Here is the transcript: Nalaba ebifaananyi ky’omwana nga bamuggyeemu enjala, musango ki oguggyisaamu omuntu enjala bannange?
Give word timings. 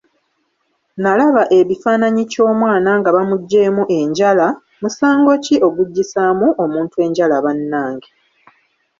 Nalaba 1.03 1.43
ebifaananyi 1.59 2.23
ky’omwana 2.31 2.89
nga 2.99 3.09
bamuggyeemu 3.15 3.83
enjala, 3.99 4.47
musango 4.81 5.31
ki 5.45 5.55
oguggyisaamu 5.67 6.47
omuntu 6.63 6.95
enjala 7.05 7.37
bannange? 7.45 8.09